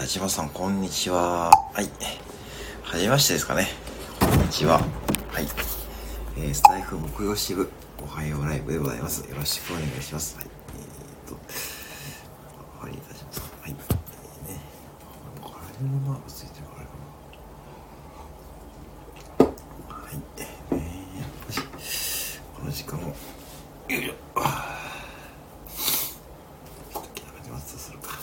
[0.00, 1.50] 田島さん、こんにちは。
[1.50, 1.90] はい。
[2.82, 3.68] はじめましてですかね。
[4.18, 4.78] こんにちは。
[4.78, 4.84] は
[5.40, 5.46] い。
[6.38, 7.70] えー、スタイフ木曜支部、
[8.02, 9.28] おはようライブでございます。
[9.28, 10.38] よろしくお願いします。
[10.38, 10.46] はい。
[10.46, 11.36] えー、っと、
[12.82, 13.44] はい、田島さん。
[13.60, 13.68] はい。
[13.68, 13.74] えー、
[14.54, 14.60] ね。
[15.42, 15.52] こ
[15.82, 16.86] れのマークついてるから
[19.44, 19.52] か
[19.90, 19.96] な。
[19.96, 20.14] はい。
[20.70, 20.78] えー、
[21.20, 21.60] やっぱし、
[22.56, 23.14] この時間も、よ
[23.88, 24.14] いしょ。
[26.94, 28.18] こっちな感じますとするか。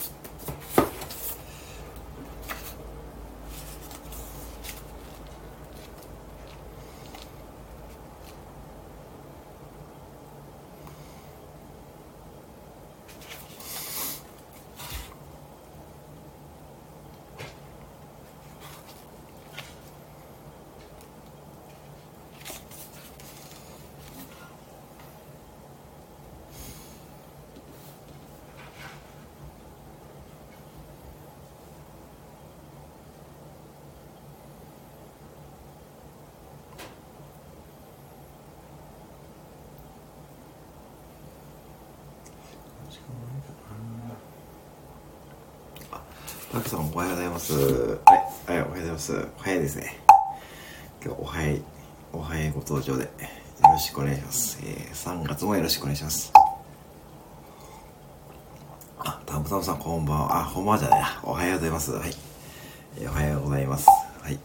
[46.50, 47.52] タクさんおはようございます。
[48.06, 49.28] はい、はい、おはようございます。
[49.36, 49.98] 早いですね。
[51.04, 51.62] 今日お早い、
[52.10, 53.08] お早いご登場で、よ
[53.64, 54.58] ろしくお願いします。
[54.64, 56.32] えー、3月もよろしくお願いします。
[59.00, 60.48] あ、タムタムさんこんばんは。
[60.48, 61.20] あ、こんばんはじゃないな。
[61.22, 61.92] おはようございます。
[61.92, 62.10] はい。
[62.96, 63.86] えーおはようございます。
[64.22, 64.38] はい。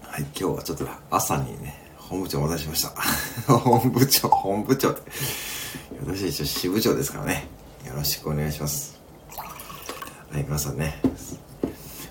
[0.00, 2.88] はい、今日はちょっと朝にね、本部長お待たせしました。
[3.58, 5.02] 本部長、本部長って。
[6.02, 7.46] 私一応支部長ですからね。
[7.86, 8.93] よろしくお願いします。
[10.34, 11.00] はい、皆さんね。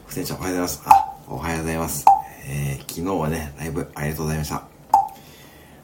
[0.07, 0.81] 副店長おはようございます。
[0.85, 2.05] あ、おはようございます。
[2.47, 4.63] えー、昨日はね、ライブありがとうございました。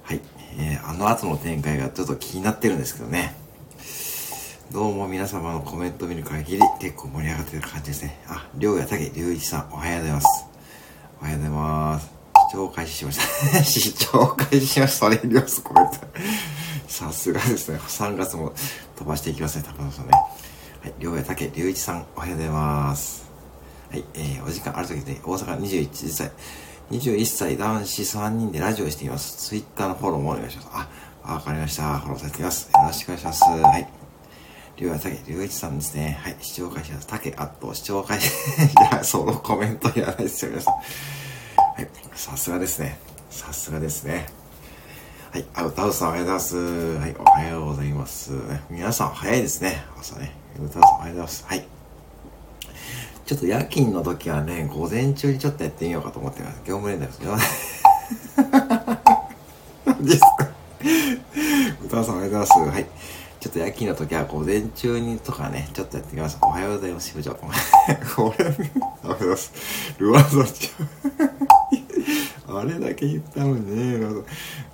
[0.04, 0.22] はい、
[0.58, 3.36] えー、あの後の展開がちょっと気になってるんですけどね。
[4.72, 8.18] どうも皆様のコメント見る限り結構盛り上がってる感じですね。
[8.30, 10.46] あ、りょうやたけりゅういちさんおはようございます。
[11.22, 12.10] おはようございます。
[12.52, 13.18] 視聴開始しまし
[13.52, 13.64] た。
[13.66, 14.98] 視聴開始しました。
[15.08, 15.98] それりょうすコメント。
[16.88, 17.80] さすがですね。
[17.80, 18.54] 3月も
[18.96, 20.14] 飛ばしていきますね、高野さんね。
[20.82, 23.30] はい、りょうやたけりゅういちさんおはようございます。
[23.92, 26.32] はい、えー、お時間ある時で、大阪21歳、
[26.90, 29.50] 21歳男子3人でラジオをしています。
[29.50, 30.70] ツイッターのフォローもお願いします。
[31.22, 32.00] あ、わかりました。
[32.00, 32.72] フォローされています。
[32.74, 33.44] よろしくお願いします。
[33.44, 33.90] はい。
[34.78, 36.18] りょうやたけ、りゅういちさんですね。
[36.24, 37.08] はい、視聴開始です。
[37.08, 38.30] たけ、あと、視聴開始。
[38.30, 38.32] い
[38.90, 40.76] や、そのコメントいらないですよ、皆さん。
[40.76, 40.82] は
[41.82, 42.98] い、さすがですね。
[43.30, 44.39] さすがですね。
[45.32, 46.58] はい、あ、歌うさんおはようございます。
[46.58, 48.32] はい、おはようございます。
[48.68, 49.84] 皆さん早いですね。
[49.96, 50.32] 朝ね。
[50.56, 51.46] 歌うさんおはようございます。
[51.46, 51.68] はい。
[53.28, 56.64] ちょっと夜勤の時はね、午前中にちょっとやってみようかと思ってます。
[56.66, 57.38] 業務連絡ですよ。
[59.86, 60.28] 何ですか
[61.86, 62.54] 歌うさんおはようございます。
[62.72, 62.86] はい。
[63.40, 66.40] ちょっと夜勤の時は午前中にとかね、ちょっとやってみます。
[66.42, 67.36] おはようございます、支部長。
[67.38, 67.46] これ、
[68.18, 69.54] おはようございます。
[70.00, 71.24] ルワードちゃ
[71.54, 71.59] ん。
[72.52, 74.26] あれだけ言ったのにね、おはよう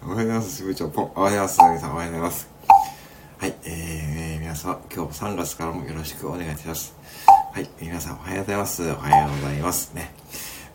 [0.08, 0.90] ございます、支部長。
[0.90, 1.12] ポン。
[1.14, 1.92] おはようございます、皆さん。
[1.92, 2.50] おはようございます。
[3.38, 6.96] はい、えー、皆様、今日3月からもよろしくお願いします。
[7.28, 8.84] はい、皆さんおはようございます。
[8.84, 10.14] おはようございますね。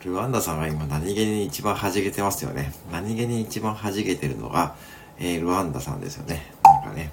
[0.05, 2.75] ルワンダさんが今何気に一番弾けてますよね。
[2.93, 4.75] 何気に一番弾けてるのが、
[5.19, 6.53] えー、ルワンダさんですよね。
[6.65, 7.13] なんかね。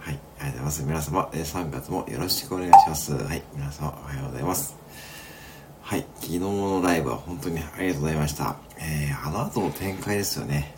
[0.00, 1.10] はい、ありがとうございます。
[1.10, 3.14] 皆様、え3月もよろしくお願いします。
[3.14, 4.76] はい、皆様おはようございます。
[5.82, 8.63] はい、昨日のライブは本当にありがとうございました。
[8.78, 10.74] えー、あの後の展開ですよね。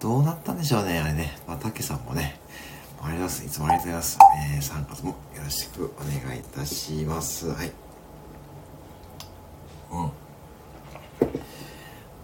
[0.00, 1.38] どうなったんでしょうね、あれね。
[1.46, 2.40] まあ、たけさんもね、
[3.00, 3.44] ありがとうございます。
[3.44, 4.18] いつもありがとうございます。
[4.52, 7.48] えー、3月もよろしくお願いいたします。
[7.48, 7.72] はい。
[9.92, 9.98] うん。
[10.02, 10.08] は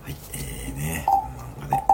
[0.08, 1.84] い、えーね、なんかね、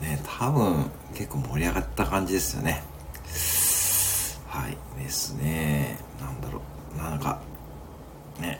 [0.00, 2.82] うん、ね、多分結構盛り上がった感じですよね。
[4.48, 5.98] はい、ですね。
[6.18, 6.60] なんだろ
[6.94, 7.40] う、なんか、
[8.40, 8.58] ね、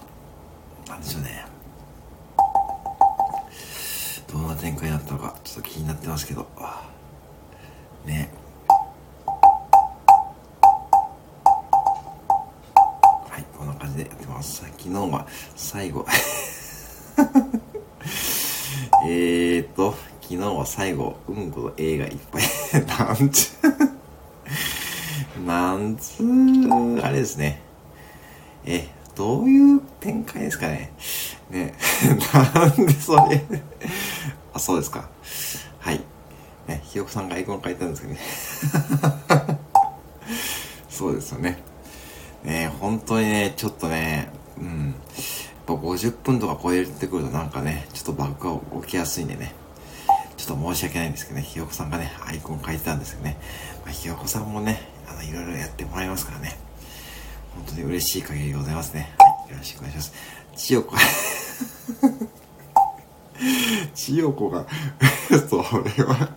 [0.87, 1.47] なんでしょうね。
[4.31, 6.47] どんな展開になったのか、ちょっと気になってますけど。
[8.05, 8.29] ね。
[13.31, 14.63] はい、こんな感じでやってます。
[14.63, 16.05] 昨日は最後、
[19.09, 22.43] えーと、昨日は最後、うんこと映画いっぱい、
[23.17, 27.63] なんつう、なんつう、あれですね。
[28.67, 30.93] え、どういう展開ですかね。
[31.49, 31.75] ね、
[32.35, 33.43] なんでそれ、
[34.53, 35.09] あ、そうですか。
[35.79, 36.01] はい。
[36.67, 38.21] ね、ひよこさんがアイコン書いたんですけどね。
[40.91, 41.59] そうですよね。
[42.45, 44.29] ね本当にね、ちょっとね、
[44.59, 44.89] うん。
[44.89, 44.95] やっ
[45.67, 49.55] ぱ50分とか超えてくるとなんかね、ちょっとバグが起きやすいんでね。
[50.47, 53.37] ちょっと申し訳ないんですけどね、ひよこさんがね、アイコン書いてたんですけどね。
[53.85, 56.57] まあ、ひよこさんもね、あの、いろいろやってもらいますからね。
[57.57, 59.13] 本当に嬉しい限りでございますね。
[59.19, 59.51] はい。
[59.51, 60.13] よろしくお願いします。
[60.55, 60.97] 千代子
[63.95, 64.67] 千代子が
[65.49, 66.29] それは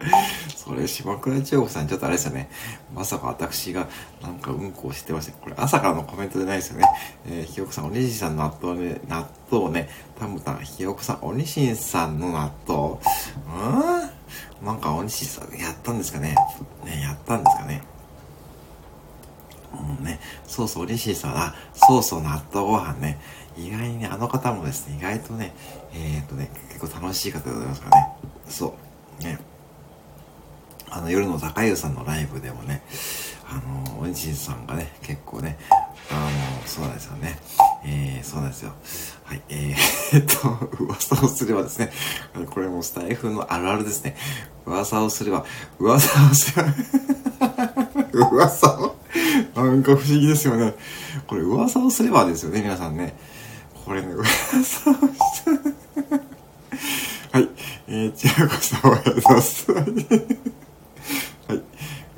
[0.55, 2.49] それ、島倉千代子さん、ちょっとあれですよね。
[2.93, 3.87] まさか私が、
[4.21, 5.31] なんかうんこをしてました。
[5.33, 6.85] これ、朝からのコメントじゃないですよね。
[7.25, 12.97] えー、ひよこさん、おにしんさんの納豆ね、納豆ね、たむたん、ひよこさん、おにしんさんの納豆、
[14.61, 14.65] うん？
[14.65, 16.35] なんかおにしんさん、やったんですかね。
[16.85, 17.81] ね、やったんですかね。
[19.99, 23.19] うんね、そうそう、嬉しいさ、あ、そうそう、納豆ご飯ね。
[23.67, 25.53] 意外にね、あの方もですね、意外とね、
[25.93, 28.15] えー、っとね、結構楽しい方でございますからね。
[28.47, 28.75] そ
[29.19, 29.23] う。
[29.23, 29.39] ね。
[30.89, 32.83] あの、夜の高湯さんのライブでもね、
[33.47, 33.55] あ
[33.89, 35.57] の、おにしんさんがね、結構ね、
[36.11, 36.15] あ
[36.61, 37.39] の、そうなんですよね。
[37.85, 38.73] えー、そうなんですよ。
[39.23, 41.91] はい、えー、 っと、噂をすればですね、
[42.49, 44.15] これもスタイフのあるあるですね。
[44.65, 45.45] 噂をすれば、
[45.79, 46.73] 噂をすれば
[48.31, 48.95] 噂を、
[49.55, 50.73] なんか不思議ですよね。
[51.27, 53.15] これ噂をすればですよね、皆さんね。
[53.89, 54.21] これね、噂
[54.51, 54.87] をす
[57.31, 57.49] はい、
[57.87, 59.65] えー、千代子さんおはようございます。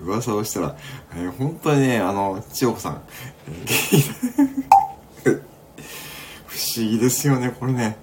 [0.01, 0.75] 噂をしたら、
[1.15, 3.01] えー、本当にね、あの、千代子さん、
[6.45, 7.95] 不思議ですよね、これね。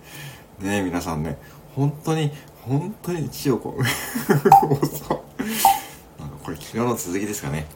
[0.61, 1.37] ね皆さんね、
[1.76, 2.32] 本当に、
[2.62, 3.82] 本当に千代子、 こ
[6.50, 7.67] れ昨日の続きですかね。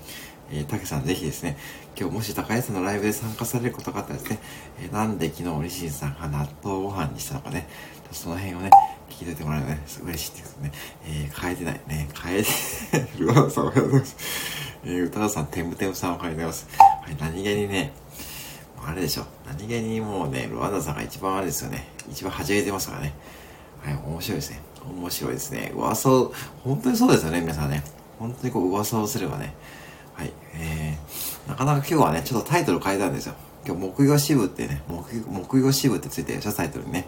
[0.51, 1.59] えー、たけさんぜひですね、
[1.99, 4.39] 今日もし高安のライブで参加されることがあったらですね、
[4.81, 7.69] えー、なんで昨日西さんが納豆ご飯にしたのかね、
[8.11, 8.71] その辺をね、
[9.11, 10.73] 聞いててもらえるとね、嬉しいですね。
[11.05, 11.81] えー、変えてない。
[11.87, 12.49] ね、変えて、
[13.19, 14.17] ルワさんおはようございます。
[14.85, 16.69] えー、歌田さん、てむてむさんおはようございます。
[16.79, 17.93] はい、何気にね、
[18.85, 19.25] あれでしょ。
[19.47, 21.87] 何気にもうね、ルワンダさんが一番あれですよね。
[22.11, 23.13] 一番弾いてますからね。
[23.83, 24.61] はい、面白いですね。
[24.85, 25.73] 面白いですね。
[25.77, 26.33] 噂を、
[26.65, 27.85] 本当にそうですよね、皆さんね。
[28.19, 29.55] 本当にこう噂をすればね。
[30.15, 30.82] はい、えー、
[31.49, 33.35] なかなか今日はね、ちょっとタイトル変えたんですよ。
[33.67, 37.07] 今日木曜支部ってね、木木曜支部ってついてるでしょ、タイトルにね。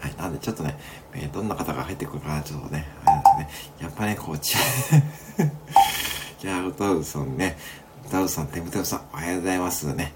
[0.00, 0.14] はい。
[0.16, 0.78] なんでちょっとね、
[1.14, 3.86] えー、どんな方が入ってくるかな、ちょっとね、あれですね。
[3.86, 7.58] やっぱね、こう、ち、いや、歌うさんね、
[8.06, 10.12] 歌うさん、テムテムさん、おはようございますね。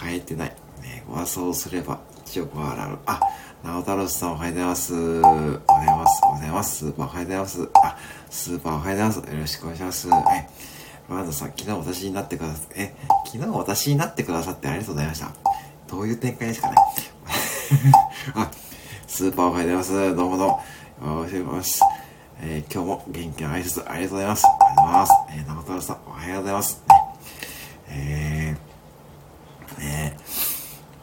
[0.00, 0.54] 変えてない。
[0.82, 2.98] ね、ご噂をすれば、一応笑う。
[3.06, 3.20] あ、
[3.64, 4.94] 直太郎さんおはようございます。
[4.94, 6.20] おはようございます。
[6.22, 6.76] おはようございます。
[6.76, 7.68] スーパーおはようございます。
[7.74, 7.96] あ、
[8.30, 9.16] スーパーおはようございます。
[9.34, 10.08] よろしくお願いします。
[10.08, 10.77] はい。
[11.08, 12.94] ワンダさん、昨日私になってくださって、え、
[13.24, 15.32] 昨日私になってくださってありがとうございました。
[15.88, 16.74] どういう展開ですかね。
[18.36, 18.50] あ、
[19.06, 20.16] スーパーおはようございます。
[20.16, 20.62] どうもどうも。
[21.00, 21.80] おはようございます。
[22.40, 24.44] えー、今日も元気な挨拶ありがとうございます。
[24.46, 25.12] ありがとうございます。
[25.30, 26.82] えー、長太さん、おはようございます。
[26.88, 26.96] ね、
[27.88, 30.16] えー、ね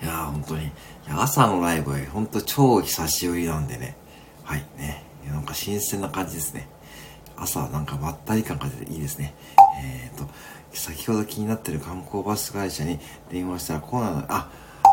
[0.03, 0.71] いやー、本当に。
[1.09, 3.97] 朝のライブは本当超久しぶりなんでね。
[4.43, 5.03] はい、ね。
[5.27, 6.67] なんか新鮮な感じですね。
[7.37, 9.33] 朝なんかまったり感が出ていいですね。
[9.83, 10.29] えっ、ー、と、
[10.73, 12.99] 先ほど気になってる観光バス会社に
[13.31, 14.49] 電話したらこうなの、あ、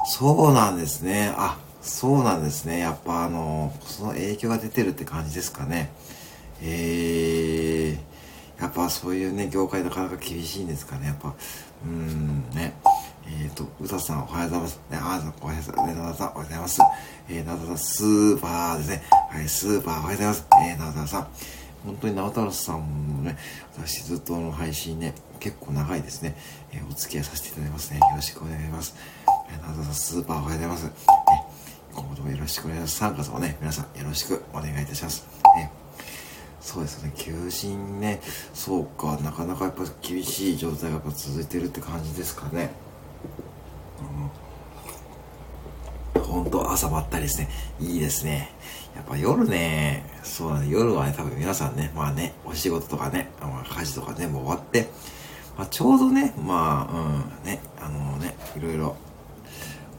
[0.06, 1.32] そうなんですね。
[1.36, 2.78] あ、そうなんですね。
[2.78, 5.92] やっぱあの、その影響が出てるって感じですかね。
[6.62, 11.08] えー、やっぱそういうね、業界なかなか厳しいんですかね。
[11.08, 12.74] やっぱ、うーん、ね。
[13.26, 14.80] えっ、ー、と、うたさんおはようございます。
[14.90, 15.86] ね、あ、さおはようございます。
[15.86, 16.80] ね、なださんおはようございます。
[17.28, 19.02] えー、なださん、スーパーですね。
[19.30, 20.46] はい、スーパーおはようございます。
[20.64, 21.28] えー、なださん。
[21.84, 23.36] 本当に直太朗さんもね、
[23.76, 26.36] 私ずっとの配信ね、結構長いですね。
[26.72, 27.98] えー、お付き合いさせていただきますね。
[27.98, 28.94] よろしくお願いします。
[29.50, 30.86] えー、直太朗さん、スーパーおはようございます。
[30.86, 30.90] え
[31.94, 33.04] 今後ともよろしくお願いします。
[33.04, 35.26] 3月もね、皆さんよろしくお願いいたします。
[35.58, 35.68] え
[36.60, 38.20] そうですね、求人ね、
[38.54, 42.70] そうか、なかなかやっぱ厳しい状態がやっぱ続いてるって感じですかね。
[46.52, 46.58] うん。
[46.58, 47.48] 本当朝ばったりですね。
[47.80, 48.50] いいですね。
[48.94, 54.90] やっぱ夜ね、そうだね、夜はね、多分皆さんね、まあね、お仕事とかね、まあ、家事とかね、もう終わって、
[55.56, 58.96] まあ、ちょうどね、まあ、うん、ね、あのね、いろいろ、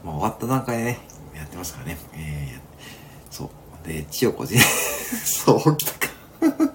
[0.04, 0.98] まあ、終わった段階でね、
[1.34, 1.98] やってますからね。
[2.14, 3.50] えー、そ
[3.84, 3.88] う。
[3.88, 4.58] で、千代子人、
[5.24, 6.73] そう起きたか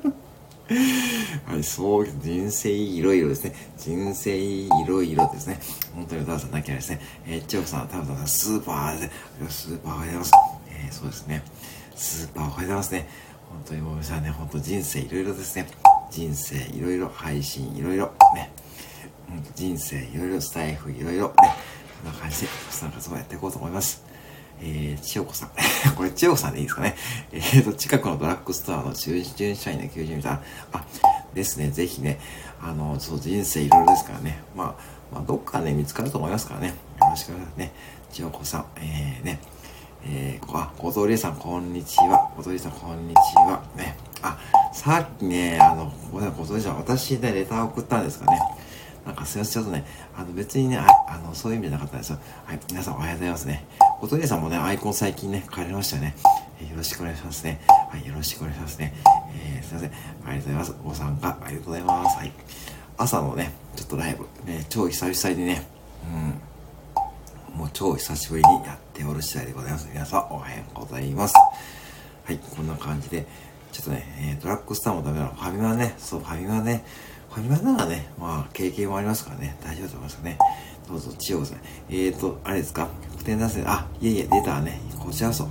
[1.48, 3.56] はい、そう、人生いろいろですね。
[3.78, 5.60] 人生いろいろですね。
[5.96, 7.02] 本当に歌わさんなきゃですね。
[7.26, 9.10] えー、千代子さん、田畑さん、スーパーで。
[9.50, 10.32] スーパーおはようございます。
[10.70, 11.44] えー、そうですね。
[11.96, 13.10] スーパーおはようございますね。
[13.50, 15.68] 本当にもうさんね、本当人生いろいろですね。
[16.12, 18.52] 人生いろいろ、配信いろいろ、ね。
[19.56, 21.34] 人生いろいろ、スタイフいろいろ、ね。
[22.04, 24.04] こんな感じで、参加活動やっていこうと思います。
[24.62, 25.50] えー、千代子さん。
[25.96, 26.96] これ千代子さんでいいですかね。
[27.32, 29.24] えーと、近くのドラッグストアの従
[29.56, 30.42] 社員の求人見たら、
[30.74, 30.84] あ、
[31.34, 32.20] ですね、ぜひね、
[32.62, 34.42] あの、そう、人生いろいろですからね。
[34.56, 34.76] まあ、
[35.14, 36.68] まあ、どっかね、見つかると思いますからね。
[36.68, 36.74] よ
[37.10, 37.72] ろしくお願いしますね。
[38.12, 39.40] 千代子さん、えー、ね、
[40.06, 42.30] えー、あ、小鳥さん、こんにちは。
[42.38, 43.62] 小鳥さん、こんにちは。
[43.76, 43.96] ね。
[44.22, 44.38] あ、
[44.74, 48.40] さっきね、あの、小鳥さん、私ね、レター送ったんですかね。
[49.06, 49.86] なんかすいません、ちょっとね、
[50.16, 52.20] あの別にね、ああの、そういう意味じゃなかったんですよ。
[52.46, 53.66] はい、皆さんおはようございますね。
[54.02, 56.16] おとりさんもね、アイコン最近ね、変えられましたよね。
[56.62, 57.60] えー、よろしくお願いしますね。
[57.68, 58.94] はい、よろしくお願いしますね。
[59.36, 59.92] えー、すいません。
[60.26, 60.76] ありがとうございます。
[60.86, 62.18] ご参加ありがとうございます。
[62.18, 62.32] はい。
[62.98, 65.68] 朝のね、ちょっとライブ、ね、超久々にね、
[67.52, 69.90] うん、もう超久しぶりにやっておる次第でございます。
[69.92, 71.34] 皆さんおはようございます。
[72.24, 73.28] はい、こんな感じで、
[73.74, 75.34] ちょっとね、えー、ドラッグスターもダメなの。
[75.34, 76.86] ファミマね、そう、ファミマね、
[77.30, 80.38] ファミマならね、まあ、経験もありますからね、大丈夫だと思いますよね。
[80.88, 81.60] どうぞ、千代子さん。
[81.90, 82.88] えーと、あれですか、
[83.20, 85.48] 副店出せ、あ、いえいえ、出たね、こちらこそ。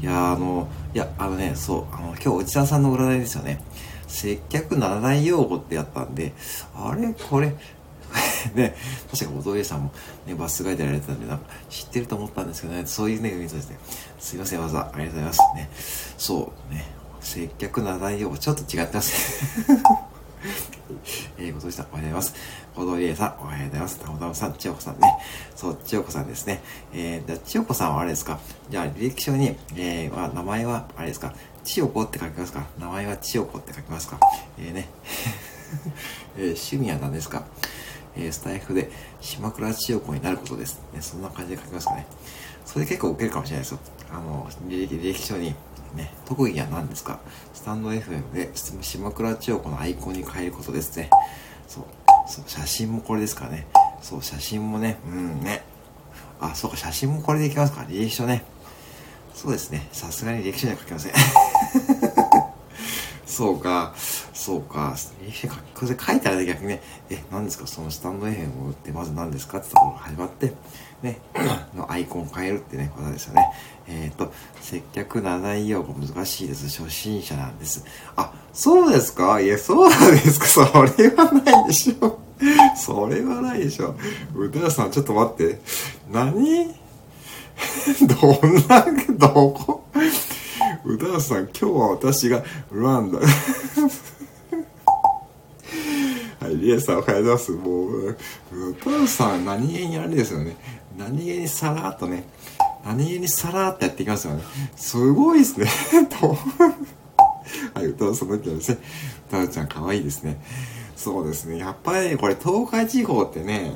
[0.00, 3.62] いやあの、いや、あのね、そう、あの、今日、内田さんの占いですよね。
[4.06, 6.34] 接客七大用語ってやったんで、
[6.74, 7.14] あれ？
[7.14, 7.54] これ、
[8.54, 8.74] ね、
[9.10, 9.92] 確か元上さんも
[10.26, 13.78] ね、バスガイドやられてたんで、なんか知ってると思ったんですけどね、そういうね、そうですね。
[14.18, 15.40] すいません、わざ、ありがとうございます。
[15.56, 15.70] ね。
[16.18, 16.84] そう、ね、
[17.20, 19.82] 接客七大用語、ちょっと違ってますね。
[21.38, 22.34] えー、ごとさん、おはようございます。
[22.74, 23.98] 小鳥りさん、おはようございます。
[23.98, 25.18] たもたもさん、千代子さんね。
[25.54, 26.62] そう、千代子さんですね。
[26.92, 28.38] えー、じゃ千代子さんはあれですか？
[28.70, 31.34] じゃあ、履歴書に、えー、まあ、名前は、あれですか？
[31.64, 32.66] 千代子って書きますか？
[32.78, 34.18] 名前は千代子って書きますか？
[34.58, 34.88] えー、ね。
[36.36, 37.44] えー、趣味は何ですか？
[38.16, 38.90] えー、スタイフで
[39.20, 40.80] 島倉千代子になることです。
[40.92, 42.06] ね、そんな感じで書きますかね。
[42.64, 43.78] それ結構受けるかもしれないですよ。
[44.10, 45.54] あの、履歴書に、
[45.94, 47.20] ね、特技は何ですか？
[47.66, 51.10] タンド FM で島倉千代子のアイコンに変えることですね。
[51.66, 51.84] そう。
[52.28, 53.66] そう、写真もこれですからね。
[54.00, 55.64] そう、写真もね、うんね。
[56.40, 57.80] あ、そうか、写真もこれでいきますか。
[57.80, 58.44] 履歴書ね。
[59.34, 59.88] そうですね。
[59.90, 61.12] さすがに履歴書には書けません。
[63.26, 63.94] そうか、
[64.46, 64.94] そうか。
[65.74, 67.66] これ書いてあるだけ逆にね、え、何ですか？
[67.66, 69.58] そのスタンド FM ってまず何ですか？
[69.58, 70.52] ってところが始まって、
[71.02, 71.18] ね、
[71.74, 73.52] のアイコンを変えるってね、ことですよね。
[73.88, 76.80] えっ、ー、と、接客七井用語難しいです。
[76.80, 77.84] 初心者なんです。
[78.14, 79.40] あ、そうですか？
[79.40, 80.46] いや、そうなんですか？
[80.46, 80.60] そ
[80.96, 82.20] れはないでしょ。
[82.76, 83.96] それはないでしょ。
[84.32, 85.60] 歌田さん、ちょっと待って。
[86.12, 86.72] 何？
[88.06, 88.86] どんな、
[89.18, 89.82] どこ？
[90.84, 93.18] 宇田さん、今日は私がランダ。
[96.46, 97.50] はい、リエさんおはようございます。
[97.50, 100.54] もう、宇田さん、何気にあれですよね。
[100.96, 102.22] 何気にさらっとね、
[102.84, 104.44] 何気にさらっとやっていきますよね。
[104.76, 105.66] すごい ですね。
[106.20, 106.38] と
[107.74, 108.78] はい、歌さんの時はですね。
[109.28, 110.40] 歌ちゃん可愛いですね。
[110.94, 111.58] そうですね。
[111.58, 113.72] やっぱりこれ東海地方ってね、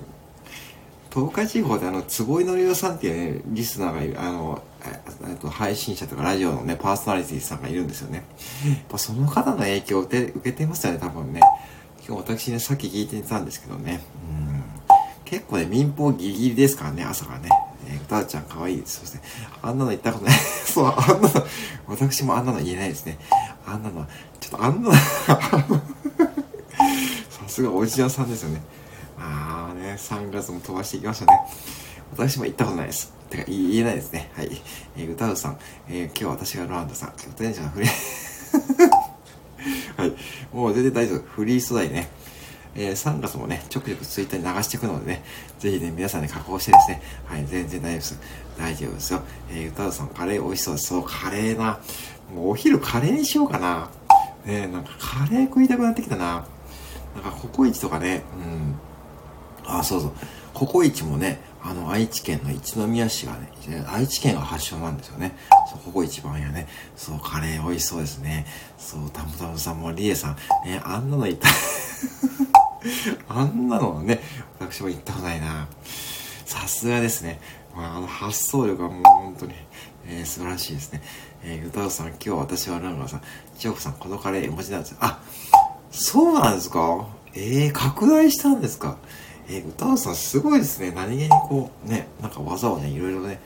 [1.13, 4.63] 東海地方であの、坪井のりおさんっていうね、リスナーがいる、あの、
[5.29, 8.23] えっと、配信者とかラジオのね、パーソナリティさんがいるんですよね。
[8.65, 11.41] やっぱその方の影響を受け受けてますよね、多分ね。
[12.07, 14.01] 今日私ね、さっき聞いてたんですけどね。
[14.29, 14.65] うん。
[15.25, 17.49] 結構ね、民放ギリギリですからね、朝からね。
[17.87, 19.01] えー、歌ちゃん可愛いです。
[19.01, 19.19] そして、
[19.63, 20.35] あんなの言ったことない。
[20.65, 21.47] そう、あんなの、
[21.89, 23.19] 私もあんなの言えないですね。
[23.67, 24.07] あんなの、
[24.41, 25.39] ちょっとあんなの さ
[27.47, 28.63] すがおじやさんですよね。
[29.19, 31.39] あーね、3月も飛ばしていきましたね。
[32.17, 33.13] 私も行ったことないです。
[33.29, 34.31] てか、言えないですね。
[34.35, 34.63] はい。
[34.97, 39.10] えー、歌うさん、えー、今日私がロランドさん、今日テンションフリー。
[39.97, 40.13] はい。
[40.53, 41.23] もう全然大丈夫。
[41.23, 42.09] フリー素材ね。
[42.75, 45.25] えー、3月もね、ちょくちょくツイッターに流していくのでね、
[45.59, 48.21] ぜひね、皆さんで加工してですね、はい、全然大丈夫です。
[48.59, 49.23] 大丈夫ですよ。
[49.51, 50.87] えー、歌うさん、カレー美味しそうです。
[50.87, 51.81] そう、カレーな。
[52.35, 53.91] もうお昼カレーにしようかな。
[54.45, 56.47] ねなんかカレー食いたくなってきたな。
[57.15, 58.23] なんかココイチとかね、
[59.67, 59.77] うん。
[59.79, 60.13] あ、そうそう。
[60.55, 65.37] ココイチもね、あの、愛知県の一宮市がね、愛知県が発祥なんですよね。
[65.71, 66.67] そう、ここ一番やね。
[66.97, 68.47] そう、カレー美味しそうですね。
[68.79, 70.37] そう、たむたむさんもりえさん、
[70.67, 71.49] ね、あんなのいた。
[73.29, 74.21] あんなのはね、
[74.59, 75.69] 私も行ったことないな。
[76.47, 77.41] さすがですね。
[77.77, 79.55] まあ、あの発想力はもう本当に、
[80.07, 81.03] えー、素晴らしいですね。
[81.45, 83.23] えー、歌うさん、今日私はランガーさん、
[83.59, 84.97] 千代子さん、このカレーお持ちなんですよ。
[85.01, 85.21] あ、
[85.93, 87.07] そうなんですか？
[87.35, 88.97] えー、拡大したんですか？
[89.51, 90.93] え、歌うさんすごいですね。
[90.93, 93.41] 何気にこう、ね、なんか技をね、いろいろね、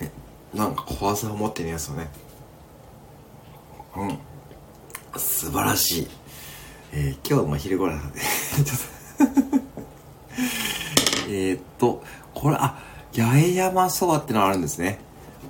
[0.00, 0.10] ね
[0.54, 2.08] なんか小技を持ってるやつをね、
[3.96, 4.18] うん、
[5.20, 6.08] 素晴らしい。
[6.92, 9.60] えー、今日の昼ごろなんでちょっと
[11.30, 12.02] えっと、
[12.34, 12.78] これ、あ、
[13.14, 14.98] 八重山そばってのあるんですね。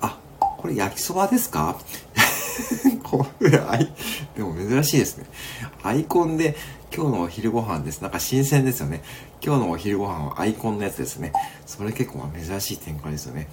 [0.01, 1.79] あ、これ焼きそばですか？
[3.01, 3.91] これ、あい、
[4.35, 5.25] でも珍しいですね。
[5.81, 6.55] アイコンで、
[6.93, 8.01] 今日のお昼ご飯です。
[8.01, 9.01] なんか新鮮ですよね。
[9.41, 11.31] 今日のお昼ご飯はアイコンのやつですね。
[11.65, 13.47] それ結構珍しい展開ですよね。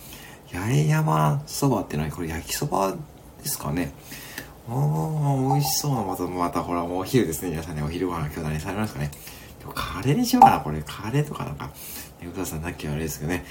[0.52, 2.96] 八重山そばってのはこれ焼きそば
[3.40, 3.92] ですかね。
[4.68, 7.50] あー、美味しそうな、また、またほら、お昼ですね。
[7.50, 9.12] 皆さんね、お昼ご飯今日何されますかね。
[9.72, 10.82] カレーにしようかな、これ。
[10.84, 11.70] カレーとかなんか、
[12.20, 13.44] ね、うさんなきあれですけどね。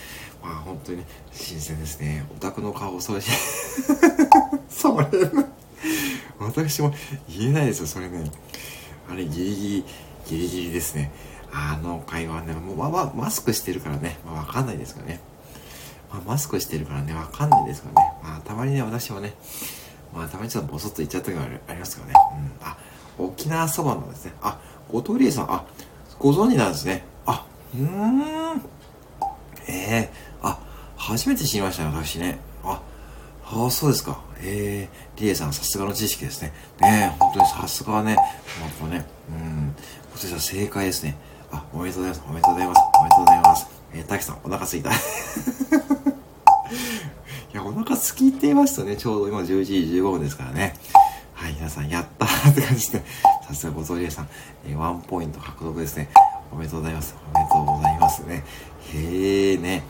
[0.43, 2.25] まあ本当に、ね、新鮮ですね。
[2.35, 3.31] お宅の顔、それし、
[4.67, 5.07] それ、
[6.39, 6.93] 私も
[7.29, 8.29] 言えないですよ、それね。
[9.09, 9.85] あれギリギリ、
[10.27, 11.11] ギリギリですね。
[11.51, 15.19] あの会話ね、もうまあまマスクしてるからね、まあわかんないですけどね。
[16.11, 18.13] まあマスクしてるからね、わかんないですけどね。
[18.23, 19.33] まあたまにね、私もね、
[20.13, 22.13] まあたまにちょっとボソッと言っちゃった時もありますけどね。
[22.61, 22.67] うん。
[22.67, 22.77] あ、
[23.17, 24.33] 沖縄そばなんですね。
[24.41, 24.59] あ、
[24.91, 25.65] 後藤理恵さん、あ、
[26.19, 27.03] ご存知なんですね。
[27.25, 28.61] あ、うーん。
[29.69, 30.59] ええー、あ、
[30.95, 32.39] 初めて知りましたね、私ね。
[32.63, 32.81] あ、
[33.45, 34.26] ああ、そうですか。
[34.41, 36.53] ええー、リエさん、さすがの知識ですね。
[36.79, 38.15] ねえ、本当にさすがはね。
[38.79, 39.05] 本当ね。
[39.29, 39.75] うん。
[40.11, 41.15] こちら正解ですね。
[41.51, 42.23] あ、おめでとうございます。
[42.27, 42.81] おめでとうございます。
[42.99, 43.67] おめでとうございます。
[43.93, 44.91] えー、滝さん、お腹すいた。
[44.93, 44.93] い
[47.53, 50.75] や、お腹すきって言いますとね、ちょうど今11時15分ですからね。
[51.33, 53.03] はい、皆さん、やったーって感じで、
[53.47, 54.29] さすがごぞりえさん、
[54.67, 56.09] えー、ワンポイント獲得ですね。
[56.51, 57.15] おめでとうございます。
[57.33, 58.43] おめでとうございますね。
[58.93, 59.83] へえね。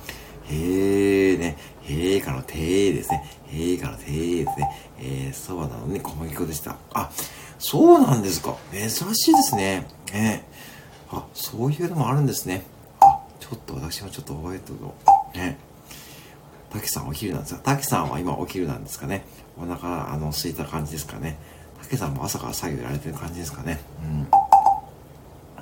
[0.50, 1.58] へえね。
[1.88, 3.24] へえからのてーですね。
[3.52, 4.72] へえからのてーですね。
[5.00, 6.76] えー、そばなのに小麦粉でした。
[6.94, 7.10] あ、
[7.60, 8.56] そうなんですか。
[8.72, 9.88] 珍しいですね。
[10.12, 10.46] ね
[11.10, 12.64] あ、そういうのもあるんですね。
[13.00, 15.58] あ、ちょっと私もちょっと覚えておね。
[16.70, 19.24] たけさんお昼なんですかたけさんは今お昼なんですかね。
[19.58, 21.38] お腹、あの、空いた感じですかね。
[21.82, 23.80] たけさんも朝から作業やられてる感じですかね。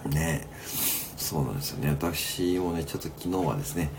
[0.05, 0.11] うん。
[0.11, 0.47] ね
[1.17, 1.89] そうなんですよね。
[1.89, 3.89] 私もね、ちょっと昨日はですね、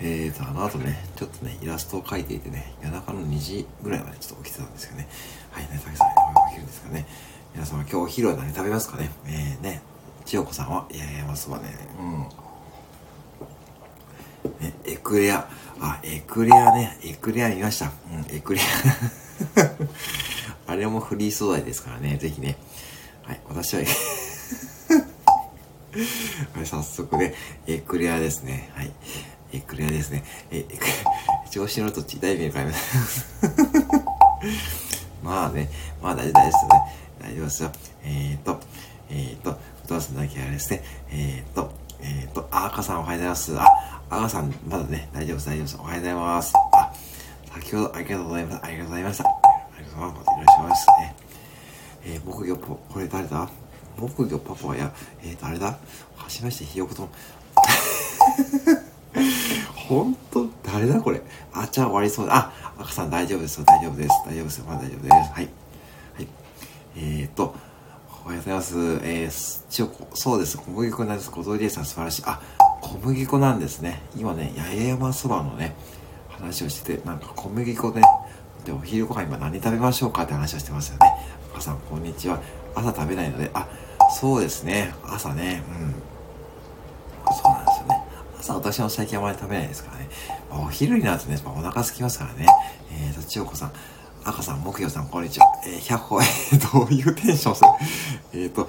[0.00, 5.06] えーと、あの後ね、ちょっとね、イラストを描いていてね、夜中の2時ぐらいまでちょっと起きてたんですよね。
[5.50, 6.10] はい、ね、たけさん、お
[6.50, 7.06] 昼ですかね。
[7.54, 9.10] 皆様今日お昼は何食べますかね？
[9.26, 9.82] えー、ね、
[10.24, 11.64] 千代子さんは、いやいや、まそばね、
[12.00, 12.20] うん。
[14.66, 15.46] ね、エクレア。
[15.80, 17.92] あ、エクレアね、エクレア見ました。
[18.10, 18.64] うん、エクレア。
[20.72, 22.56] あれもフリー素材ですからね、ぜひね。
[23.24, 23.80] はい、私は
[26.54, 27.34] はい、早速ね、
[27.66, 28.70] エクレアですね。
[28.74, 28.90] はい。
[29.52, 30.24] エクレアですね。
[30.50, 30.86] え、エ ク
[31.50, 33.26] 調子乗ると痛い目に変えます。
[35.22, 35.70] まあね、
[36.02, 36.82] まあ大丈夫ですよね。
[37.20, 37.72] 大丈夫ですよ。
[38.04, 38.60] えーと、
[39.10, 40.82] えーと、お父さんだけあれですね。
[41.10, 43.58] えーと、えーと、あ、赤さんおはようございます。
[43.58, 43.66] あ、
[44.10, 45.76] 赤さん、まだね、大丈夫です、大丈夫です。
[45.78, 46.52] おはようございます。
[46.72, 46.92] あ、
[47.54, 48.64] 先ほどありがとうございます。
[48.64, 49.24] ありがとうございました。
[49.28, 49.32] あ
[49.78, 50.26] りがとうございます。
[50.26, 50.86] よろしくお願いします。
[50.88, 51.14] ね、
[52.06, 53.48] えー、木魚ぽ、これ誰だ？
[53.98, 54.90] 木魚パパや、
[55.22, 55.66] えー、誰だ？
[55.66, 55.76] は
[56.28, 57.08] じめまして、ひよこと。
[59.92, 61.20] ほんと誰だこれ？
[61.52, 62.34] あ、じゃあ終わりそうだ。
[62.34, 63.62] あ、赤さん大丈夫です。
[63.62, 64.08] 大丈夫です。
[64.26, 64.64] 大丈夫です。
[64.66, 65.12] まだ大丈夫です。
[65.12, 65.30] はい。
[65.34, 65.48] はい。
[66.96, 67.54] えー、っと、
[68.24, 68.74] おはようございます。
[69.02, 70.56] えー、ちょ、そうです。
[70.56, 71.30] 小麦粉なんです。
[71.30, 72.22] 小鳥さん素晴らしい。
[72.24, 72.40] あ、
[72.80, 74.00] 小麦粉なんですね。
[74.16, 75.74] 今ね、八重山そばのね、
[76.30, 78.02] 話をしてて、なんか小麦粉ね、
[78.64, 81.06] で、お昼ご飯今何食べましょうかって話をしてますよね。
[81.52, 82.40] 赤さん、こんにちは。
[82.74, 83.68] 朝食べないので、あ、
[84.18, 84.94] そうですね。
[85.04, 85.62] 朝ね。
[85.68, 85.94] うん。
[88.42, 88.82] そうなんですよね。
[88.82, 90.08] 朝私も最近あまり食べないですからね。
[90.50, 92.46] まあ、お昼になるとね、まあ、お腹空きますからね。
[92.92, 93.72] えーと、千代子さん、
[94.24, 95.46] 赤さん、木曜さん、こんにちは。
[95.64, 97.70] えー、100歩、えー、どういうテンションする
[98.34, 98.68] えーと、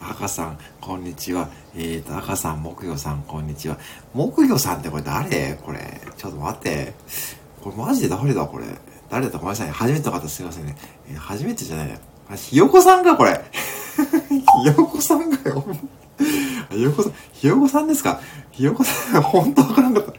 [0.00, 1.48] 赤さん、こんにちは。
[1.74, 3.78] えーと、赤さん、木曜さん、こんにちは。
[4.12, 5.54] 木曜さんってこれ誰？
[5.62, 6.00] これ。
[6.16, 6.92] ちょっと待って。
[7.62, 8.44] これマジで誰だ？
[8.46, 8.64] これ。
[9.08, 9.70] 誰だごめんなさい。
[9.70, 10.76] 初めての方すいませんね。
[11.08, 11.98] えー、初めてじゃないや。
[12.36, 13.40] ひよこさんかこれ。
[14.28, 15.64] ひよこさんがよ。
[16.72, 18.20] ひよこさん、ひよこさんですか？
[18.50, 20.12] ひよこさん、本当わからんかった。
[20.12, 20.14] い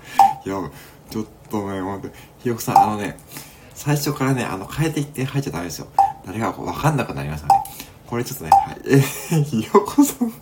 [0.46, 0.72] や、
[1.10, 3.18] ちょっとね、ほんと、ひよこさん、あのね、
[3.74, 5.88] 最初からね、あの、変えていって入っちゃダメですよ。
[6.26, 7.64] 誰がわかんなくなりましたね。
[8.08, 8.82] これちょっとね、はい。
[8.86, 10.34] えー、ひよこさん。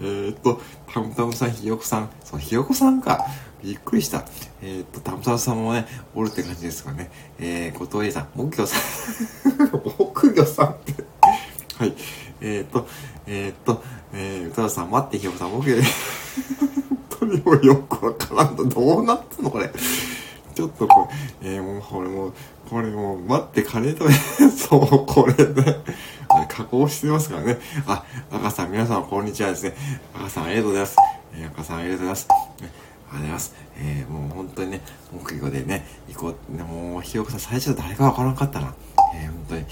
[0.00, 0.60] えー、っと、
[0.92, 2.10] たむたむさん、ひよこさん。
[2.24, 3.24] そう、ひよこさんか。
[3.62, 4.24] びっくりした。
[4.62, 7.10] えー、っと、たむたむさんもね、おるって感じですかね。
[7.38, 8.80] えー、後藤栄さん、木魚さん。
[9.98, 10.94] 木魚さんって。
[11.78, 11.94] はい。
[12.46, 12.86] えー、っと、
[13.26, 13.82] えー、っと、
[14.12, 15.82] えー、歌田さん、待って、ひよこさん、僕、本
[17.18, 19.72] 当にもうよくわからんと、どうなってんのこれ。
[20.54, 21.08] ちょっとこ
[21.42, 22.32] れ、えー、もう、これもう、
[22.70, 24.08] これもう、待って、カレーと、
[24.50, 25.82] そう、これね、
[26.48, 27.58] 加工してますからね。
[27.86, 29.74] あ、赤さん、皆さん、こんにちはですね。
[30.14, 30.96] 赤さん、ありがとうございます。
[31.34, 32.28] えー、赤さん、ありがとうございます。
[32.30, 32.74] ありがと
[33.10, 33.54] うございます。
[33.78, 34.80] えー、もう本当にね、
[35.12, 36.62] 目標でね、行こう。
[36.62, 38.72] もう、ひよこさん、最初誰かわからんかったな。
[39.16, 39.64] えー、本当に。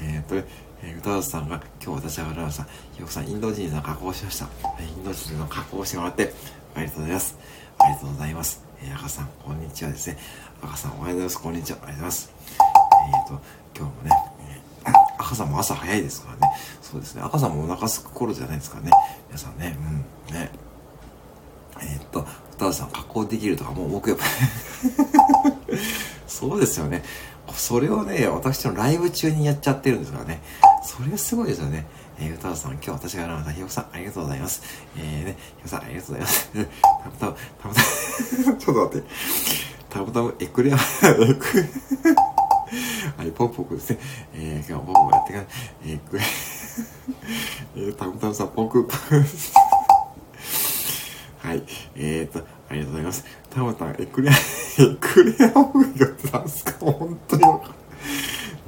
[0.00, 0.48] えー、っと、
[0.82, 2.66] えー、歌田さんが、今日私が現れました。
[2.92, 4.46] ひよこさん、インド人の加工をしました。
[4.80, 6.32] インド人の加工をしてもらって、
[6.74, 7.36] ありがとうございます。
[7.78, 8.62] ありがとうございます。
[8.82, 10.18] えー、赤さん、こんにちはですね。
[10.62, 11.42] 赤さん、おはようございます。
[11.42, 11.78] こんにちは。
[11.82, 12.32] ありがとうございます。
[13.08, 13.40] えっ、ー、と、
[13.74, 14.10] 今日もね、
[14.84, 16.54] えー、 赤さんも朝早いですからね。
[16.80, 17.22] そうですね。
[17.22, 18.92] 赤さんもお腹すく頃じゃないですかね。
[19.26, 19.76] 皆さんね、
[20.28, 20.52] うん、ね。
[21.80, 24.24] えっ、と、歌田さん、加工できるとか、もう僕やっぱ
[26.28, 27.02] そうですよね。
[27.54, 30.40] それをね、私のライブ中にやっちゃってるんですからね。
[30.88, 31.84] それすごいですよね。
[32.18, 34.62] えー、歌田さん、今日私が選んだひよこさん、ありがとうございます。
[34.96, 36.50] えー、ね、ひよこさん、ありがとうございます。
[36.50, 37.80] たぶたぶ、たぶた
[38.52, 39.08] ぶ、 ちょっと待って。
[39.90, 40.78] たぶたぶ、エクレア、エ
[41.34, 41.64] ク、
[43.18, 43.98] はい、ポンポクですね。
[44.34, 45.44] えー、今日ポンポクやってか
[45.84, 46.22] えー、くれ、
[47.76, 48.88] えー、たぶたぶさん、ポク、
[51.38, 51.62] はい。
[51.96, 53.24] えーと、ありがとうございます。
[53.50, 54.36] たまたん、エクレア、エ
[55.00, 56.72] クレア木魚って何すか？
[56.80, 57.74] 本当にわか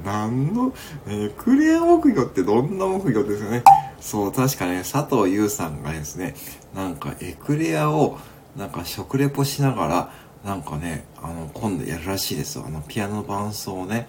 [0.03, 0.73] 何の、
[1.07, 3.63] えー、クレア木魚ってどんな木魚ですよね。
[3.99, 6.35] そう、確かね、佐藤優さんがですね、
[6.75, 8.17] なんかエクレアを、
[8.57, 10.11] なんか食レポしながら、
[10.43, 12.65] なんかね、あの、今度やるらしいですよ。
[12.65, 14.07] あの、ピアノ伴奏をね、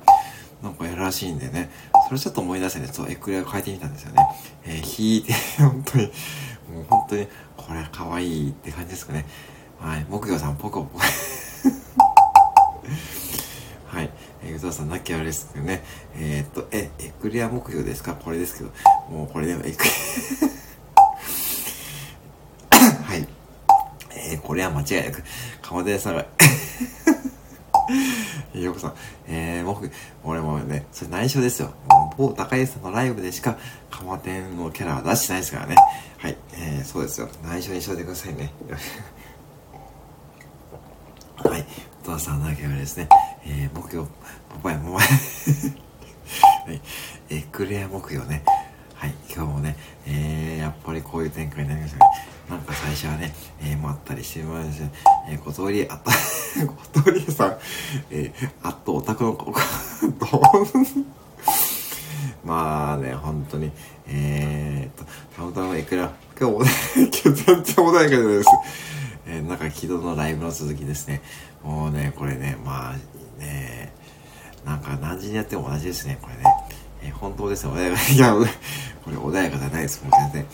[0.63, 1.71] なんかやるらしいんでね、
[2.09, 4.23] それちょっと思い出してね、そう、エクレアを変えてみたんですよね。
[4.65, 6.05] えー、弾いて、本当に、
[6.73, 9.27] もう本当に、これ可愛いって感じですかね。
[9.79, 11.05] はい、木魚さん、ポコポコ。
[14.45, 15.83] えー、宇藤さん、なきゃあれですけどね。
[16.17, 18.15] えー、っと、え、エクレア目標ですか？
[18.15, 18.71] これですけど、
[19.11, 19.91] もうこれでもエクレ
[22.71, 23.27] ア はい。
[24.17, 25.23] えー、これは間違いなく、
[25.63, 26.27] 鎌田さんが
[28.55, 28.95] ようこさん、
[29.29, 29.91] えー、僕、
[30.25, 31.73] 俺もね、それ内緒ですよ。
[31.89, 33.57] もう某高井さんのライブでしか、
[33.91, 35.75] 鎌店のキャラは出してないですからね。
[36.19, 37.29] はい、えー、そうですよ。
[37.45, 38.53] 内緒にしといてくださいね。
[41.37, 41.67] はい、
[42.03, 43.09] お父さんだけはですね、
[43.47, 44.05] えー、目標、
[44.49, 45.05] パパやもは
[46.69, 46.81] い、
[47.31, 48.43] エクレア目標ね。
[48.97, 49.77] はい、今日もね、
[50.09, 52.11] えー、やっぱりこういう展開になりましたね。
[52.51, 54.87] なんか最初はね、えー、まったりしてました、
[55.31, 56.11] えー、小通あった、
[56.67, 57.57] 小通さん、
[58.11, 59.61] えー、あっとオタクの子、どう。
[62.45, 63.71] まあね、本当に、
[64.09, 66.71] えー、っと、たまたまエクラ、今日もね、
[67.23, 68.49] 全然穏やかじゃないです。
[69.27, 71.23] えー、なんか昨日のライブの続きですね。
[71.63, 72.97] もうね、これね、まあ
[73.41, 73.93] ね、
[74.65, 76.43] なんか何時にやっても同じですね、これね。
[77.03, 78.13] えー、本当ですよ、穏やか。
[78.13, 78.35] いや、
[79.05, 80.47] これ穏やかじゃないです、もう全然。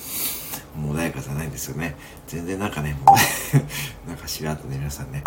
[0.78, 1.96] もう穏やかじゃないんですよね。
[2.26, 3.16] 全然なんかね、もう
[4.08, 5.22] なんかしらっとね、皆さんね、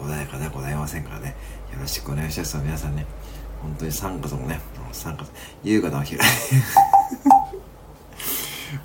[0.00, 1.34] 穏やかではございませんからね、
[1.72, 2.56] よろしくお願いします。
[2.58, 3.04] 皆さんね、
[3.62, 4.60] 本当に3月もね、
[4.92, 5.30] 3月、
[5.64, 6.20] 優雅なお昼。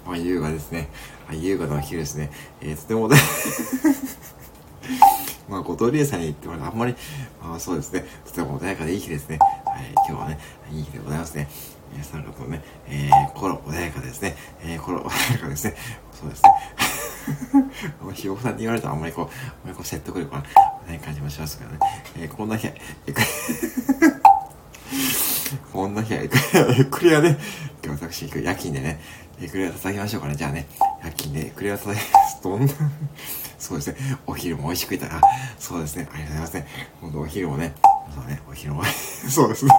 [0.06, 0.90] まあ、優雅ですね。
[1.28, 2.32] はい、優雅なお昼ですね。
[2.62, 3.10] えー、とても、
[5.50, 6.96] まあ、後藤理恵さんに言ってもらうと、あんまり、
[7.42, 8.06] まあ、そうですね。
[8.26, 9.40] とても穏やかでいい日ですね。
[9.40, 9.48] は
[9.82, 10.40] い、今日はね、
[10.72, 11.50] いい日でございますね。
[11.92, 14.36] 皆さん方もね、えー、心穏やかですね。
[14.64, 15.76] えー、心穏やかですね。
[16.12, 16.50] そうですね。
[18.14, 19.32] ひよこさんに言われるとあんまりこう、あん
[19.66, 20.44] まりこう説得力が
[20.88, 21.80] ない感じもしますけどね。
[22.18, 22.74] えー、こんな日は、
[25.72, 26.30] こんな日は、エ
[26.90, 27.38] クレアね、
[27.84, 29.00] 今日私、夜勤でね、
[29.42, 30.36] エクレア叩きましょうかね。
[30.36, 30.68] じゃあね、
[31.04, 32.44] 夜勤でエクレア叩きます。
[32.44, 32.72] どんな
[33.60, 35.22] そうですね、お昼も美味しくいたら、
[35.58, 36.88] そうですね、ありがとうございますね。
[37.02, 37.74] 今度お昼もね、
[38.14, 38.84] そうね、お昼も、
[39.30, 39.72] そうですね。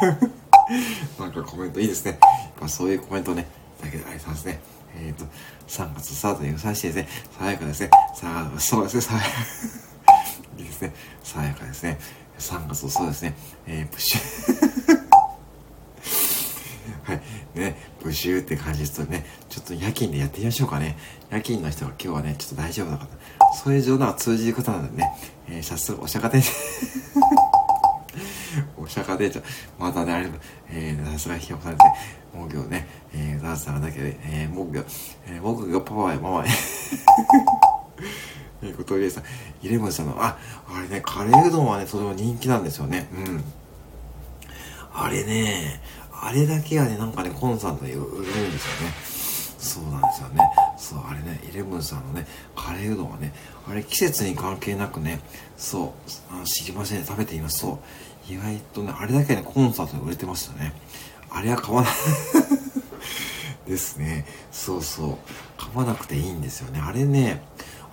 [1.18, 2.18] なんかコメントいいですね。
[2.22, 3.46] やっぱそういうコメントね、
[3.82, 4.58] だけでありますね。
[4.96, 5.26] えっ、ー、と、
[5.68, 7.08] 3月スタートで良さしいですね。
[7.38, 7.90] 爽やかですね。
[8.14, 9.28] さあ、そうですね、爽やか。
[10.58, 10.94] いいですね。
[11.22, 11.98] 爽やかですね。
[12.38, 13.34] 3月そうですね。
[13.66, 15.04] えー、プッシュ。
[17.04, 17.22] はい。
[17.54, 20.96] ね、ブシューって感じですとね、ちょっと夜勤でやってみましょうかね。
[21.30, 23.06] 夜勤の人が今日はね、ちょっと大丈夫だか
[23.40, 23.52] ら。
[23.54, 25.10] そういう冗談は通じることなのでね、
[25.48, 26.42] えー、早速お釈迦で
[28.76, 29.42] お釈迦でちゃ
[29.78, 30.28] またね、あれ
[30.70, 31.94] えー、さすがひよこさんですね。
[32.34, 34.84] 木魚ね、えー、ダンスさんだけで、えー、木魚、
[35.28, 36.48] えー、木魚パパやママへ。
[38.62, 39.24] え ー、ことりえさん、
[39.62, 40.36] イレブンさんの、あ、
[40.68, 43.08] あれね、カレーうどんはね、とても人気なんですよね。
[43.16, 43.44] うん。
[44.92, 45.80] あれね、
[46.26, 49.14] あれだけはね、なんかね、コンサートで売るんですよね。
[49.58, 50.40] そうなんですよね。
[50.78, 53.34] そう、あれね、イレブンさんのね、カレーうどんはね、
[53.68, 55.20] あれ季節に関係なくね、
[55.58, 55.90] そう、
[56.34, 57.58] あの知りません、食べています。
[57.58, 57.78] そ
[58.28, 58.32] う。
[58.32, 60.72] 意外とね、あれだけね、コンサートで売れてましたね。
[61.28, 61.92] あれは買わない
[63.68, 64.24] ですね。
[64.50, 65.18] そうそう。
[65.58, 66.80] 買わなくていいんですよね。
[66.80, 67.42] あれね、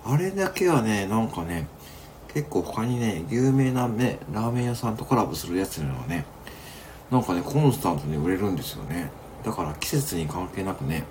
[0.06, 1.66] あれだけはね、なんかね、
[2.32, 6.24] 結構他にね、有名なね、ラーメン屋さんとコラボするやつのはね、
[7.12, 9.10] なんかね、コンスタントに売れるんですよね。
[9.44, 11.04] だから季節に関係なくね、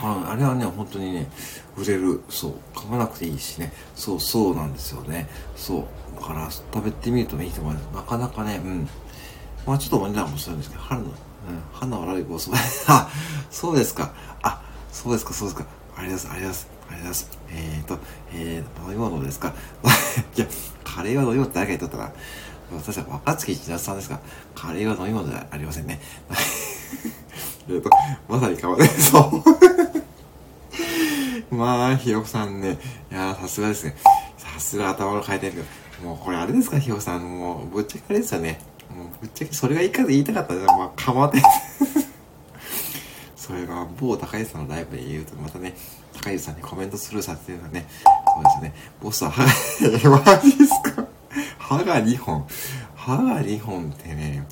[0.00, 0.06] うん。
[0.06, 1.30] ああれはね、本当にね、
[1.78, 2.20] 売れる。
[2.28, 2.52] そう。
[2.74, 3.72] 買わなくていいしね。
[3.94, 5.26] そう、そうなんですよね。
[5.56, 6.20] そう。
[6.20, 7.84] だから食べてみるといいと思います。
[7.94, 8.88] なかなかね、うん。
[9.66, 11.14] まあちょっとお値段もするんですけど、春の、うん、
[11.72, 12.58] 花はライブおそば。
[12.88, 13.08] あ、
[13.50, 14.12] そうですか。
[14.42, 15.66] あ、そうですか、そうですか。
[15.96, 16.68] ありがとうございます。
[16.90, 17.30] ありがとうございます。
[17.50, 17.98] えーと、
[18.34, 19.54] えー、飲み物ですか
[20.36, 20.46] いや、
[20.84, 22.12] カレーは飲み物って誰か言っとったら、
[22.76, 24.20] 私は若月千夏さんですが、
[24.54, 26.00] カレーは飲み物ではありませんね。
[27.68, 27.90] えっと、
[28.28, 29.20] まさに変われそ
[31.50, 31.54] う。
[31.54, 32.78] まあ、ひよこさんね、
[33.10, 33.94] いやさすがですね。
[34.38, 35.64] さすが頭の回転力。
[36.02, 37.38] もうこれあれですか、ひよさん。
[37.38, 38.58] もう、ぶっちゃけあれですよね。
[38.90, 41.40] もう、ぶっちゃけそれがいいかで言いたかったら、まあ、かまって。
[43.36, 45.74] それが、某高橋さんのライブで言うと、またね、
[46.14, 47.86] 高橋さんにコメントスルーさせてるのね、
[48.34, 48.74] そうですね。
[49.00, 49.50] ボスは歯が、
[49.82, 51.04] え、マジっすか？
[51.78, 52.46] 歯が2本。
[52.94, 54.46] 歯が2本ってね、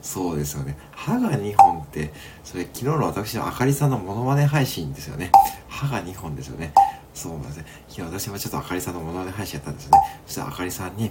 [0.00, 0.76] そうですよね。
[0.92, 2.12] 歯が2本って、
[2.44, 5.32] それ昨日の私のあかりさんのモノマネ配信ですよね。
[5.68, 6.72] 歯が2本ですよね。
[7.14, 7.64] そうなんですね。
[7.88, 9.98] 昨日私もちょっとあかりさんのものまね配信やったんですよね。
[10.26, 11.10] そしたらあかりさんに、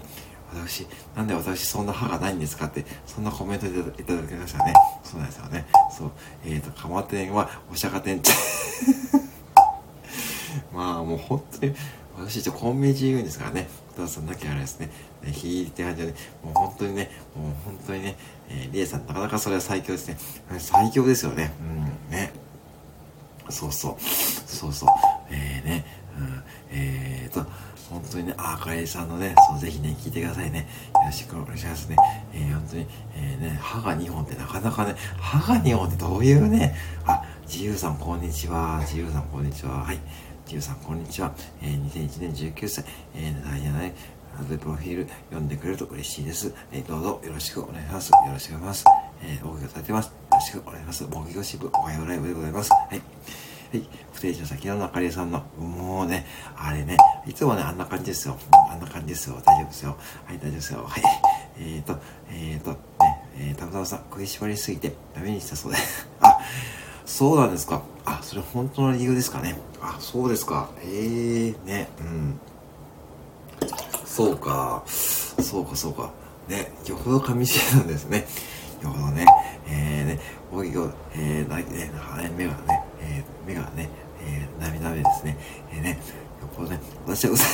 [0.53, 4.73] 私、なんで私そんな歯がないんですかって、そんなコメントいただきましたね。
[5.03, 5.65] そうなんですよね。
[5.91, 6.12] そう。
[6.45, 8.21] えっ、ー、と、蒲店はお釈迦店。
[10.71, 11.73] まあもう本当に、
[12.17, 13.67] 私一応コンビニ自由ですからね。
[13.97, 14.88] お父さんだけあれですね。
[15.23, 18.15] ね引いて感じで、ね、もう本当にね、もう本当にね、
[18.49, 20.17] えー、リエさんなかなかそれは最強ですね。
[20.60, 21.52] 最強ですよね。
[22.10, 22.34] うん、ね。
[23.49, 23.95] そうそう。
[23.99, 24.89] そうそう。
[25.32, 25.86] えー、ね。
[26.17, 27.43] うん、えーと、
[27.89, 30.67] 本当にね、あ、かりさんのね、そう、ぜひね、聞いてくださいね。
[30.93, 31.95] よろしくお願いしますね。
[32.34, 38.80] えー、本当に、えー、ね、歯が2本ってなかなかね、歯が2本ってどういうね、あ、自由さんこんにちは。
[38.82, 39.84] 自由さんこんにちは。
[39.84, 39.99] はい。
[40.45, 41.34] 自由さんこんにちは。
[41.62, 43.95] えー、2001年19歳、えー、ダイヤね、
[44.49, 46.53] でプロフィール読んでくれると嬉しいです。
[46.71, 48.12] えー、どうぞよろしくお願いします。
[48.12, 49.03] よろしくお願いします。
[49.23, 50.08] えー、大きくされてます。
[50.08, 51.03] よろしくお願いします。
[51.06, 52.71] 模擬語支部、おはようライブでございます。
[52.71, 53.01] はい。
[53.71, 53.89] はい。
[54.12, 56.25] 不定時の先の中里さんの、もうね、
[56.58, 58.38] あれね、いつもね、あんな感じですよ。
[58.69, 59.41] あんな感じですよ。
[59.45, 59.97] 大丈夫ですよ。
[60.25, 60.86] はい、大丈夫ですよ。
[60.86, 61.03] はい。
[61.58, 61.97] えーと、
[62.29, 62.77] えーと、ね、
[63.38, 66.08] えー、たまたまさん、食いしばりすぎてダメにしたそうです。
[66.19, 66.38] あ、
[67.05, 67.81] そうなんですか。
[68.05, 69.57] あ、それ本当の理由ですかね。
[69.81, 70.69] あ、そうですか。
[70.83, 72.39] ええー、ね、うん。
[74.05, 74.83] そうか。
[74.87, 76.11] そうか、そうか。
[76.47, 78.25] ね、よほど噛みつけなんですね。
[78.81, 79.25] よほどね。
[79.67, 80.19] えー、ね、
[80.51, 83.89] おいを、えー、な、ね、目がね、えー、目がね、
[84.21, 85.37] えー、涙目ですね。
[85.71, 87.45] えー、ね、よっぽどね、私はうさ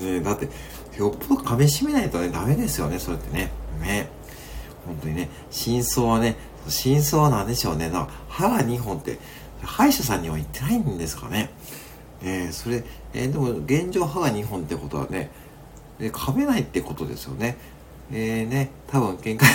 [0.00, 0.48] ねだって、
[0.96, 3.50] よっぽど噛み締めないとね、ダメですよね、それってね。
[3.80, 4.08] ね。
[4.86, 6.36] 本当にね、真相はね、
[6.68, 7.88] 真相は何でしょうね。
[7.90, 9.18] なんか歯が2本って、
[9.62, 11.50] 歯医者さんには言ってないんですかね。
[12.22, 15.30] えー、それ、えー、でも現状歯が2本ってことはね、
[15.98, 17.56] え噛めないってことですよね。
[18.12, 19.44] えー、ね、多分喧嘩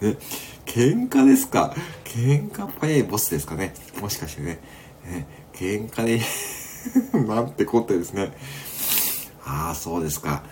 [0.00, 0.16] ね、
[0.64, 1.74] 喧嘩ですか？
[2.04, 4.58] 喧嘩早いボスですかねもしかしてね。
[5.04, 6.20] ね喧嘩で
[7.26, 8.32] なんてこってですね。
[9.44, 10.42] ああ、そうですか。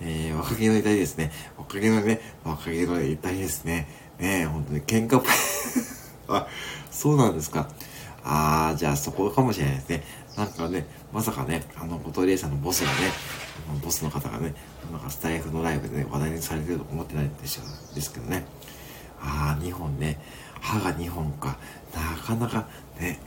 [0.00, 1.32] えー、若気の痛いですね。
[1.56, 3.88] 若気のね、若気の痛いですね。
[4.18, 5.22] ねえ、本当に喧嘩
[6.28, 6.46] あ、
[6.90, 7.68] そうなんですか。
[8.24, 10.04] ああ、じゃあそこかもしれないですね。
[10.36, 12.94] なんかね、まさかね、あの、後藤玲さんのボスがね、
[13.82, 14.54] ボスの方がね、
[14.92, 18.44] なんかスタイフのライブでね、話題にされてると思ってないんですよですけどね。
[19.20, 20.20] ああ、2本ね。
[20.60, 21.56] 歯が2本か。
[21.94, 22.68] なかなか
[23.00, 23.18] ね、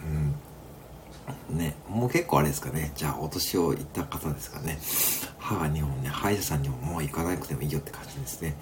[1.49, 1.57] うん。
[1.57, 2.91] ね、もう結構あれですかね。
[2.95, 4.77] じゃあ、お年をいった方ですかね。
[5.49, 8.55] 歯が2本ね、歯医者さんにももう行かなくてもいいよって感じですね。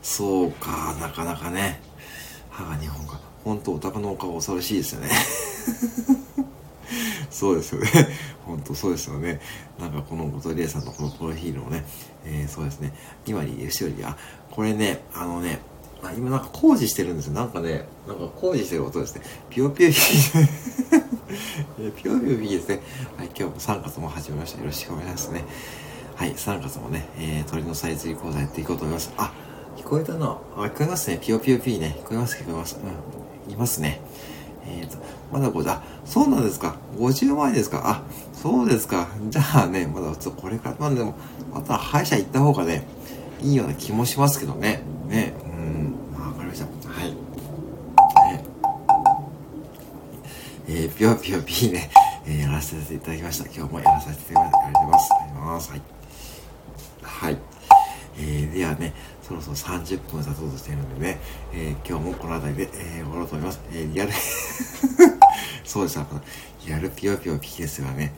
[0.00, 1.80] そうか、なかなかね。
[2.50, 3.20] 歯が2本か。
[3.42, 5.08] 本当お宅のお顔恐ろしいですよね。
[7.30, 7.88] そうですよね。
[8.46, 9.40] 本当そうですよね。
[9.80, 11.84] なんかこの後藤理恵さんのこのプロフィールをね、
[12.24, 12.94] えー、そうですね。
[13.26, 14.16] 今に後ろに、あ、
[14.52, 15.58] これね、あのね、
[16.00, 17.32] あ今なんか工事してるんですよ。
[17.32, 19.22] なんかね、なんか工事してる音ですね。
[19.48, 19.96] ピヨピヨピ
[21.82, 22.82] ヨピヨ ピヨピヨですね。
[23.16, 24.60] はい、今日も3月も始めました。
[24.60, 25.44] よろしくお願いしますね。
[26.20, 29.10] はい、3月もね、えー、鳥の再生講座やっていこうと思います。
[29.16, 29.32] あ、
[29.74, 30.38] 聞こえたな。
[30.54, 31.18] あ、聞こえますね。
[31.18, 31.96] ピヨピヨピーね。
[32.00, 32.78] 聞こえます、聞こえます。
[33.46, 34.02] うん、いますね。
[34.66, 34.98] えっ、ー、と、
[35.32, 36.76] まだこれ、あ、そうなんですか。
[36.98, 37.80] 50万円ですか。
[37.86, 38.02] あ、
[38.34, 39.08] そうですか。
[39.30, 41.14] じゃあね、まだちょっとこれから、まあでも、
[41.54, 42.84] また歯医者行った方がね、
[43.40, 44.82] いいような気もしますけどね。
[45.08, 46.66] ね、うん、わかりました。
[46.66, 47.16] はい。
[50.68, 51.90] えー、ぴよぴよぴーね、
[52.26, 53.46] えー、やらせていただきました。
[53.46, 54.62] 今日もやらさせていただきます。
[54.62, 55.70] ありがとうございます。
[55.70, 55.99] はい。
[57.20, 57.36] はい。
[58.16, 61.20] えー、ではね、そろそろ30分経とうとしているのでね、
[61.52, 63.60] えー、今日もこの辺りで、えー、終わろうと思います。
[63.72, 64.12] えー、リアル
[65.64, 65.98] そうです、
[66.66, 68.14] リアルピヨピヨピですよね。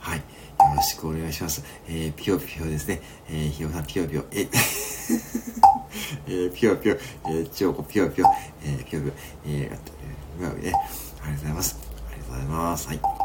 [0.00, 0.20] はい。
[0.20, 0.24] よ
[0.74, 1.62] ろしくお願いします。
[1.86, 3.02] えー、ピヨピヨですね。
[3.28, 4.48] えー、ひよさんピヨピヨ、え、
[6.26, 8.26] えー、ピヨピヨ、えー、ちよこピヨピヨ、
[8.64, 9.12] えー、ピヨピヨ、
[9.48, 10.72] えー、うまいね。
[11.22, 11.78] ありがとうございます。
[12.10, 12.88] ありがとうございます。
[12.88, 13.19] はい。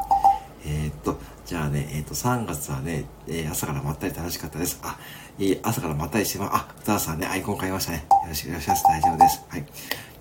[0.65, 4.79] えー、っと、じゃあね、えー、っと、3月はね、えー、朝からまったり楽しかったです。
[4.83, 4.97] あ、
[5.37, 8.05] いい朝からまったりしてま、あ、歌田さんね、アイコン買いましたね。
[8.09, 8.83] よろしくお願いします。
[8.83, 9.45] 大丈夫です。
[9.47, 9.65] はい。